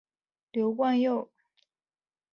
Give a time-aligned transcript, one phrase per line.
[0.51, 1.29] 刘冠佑。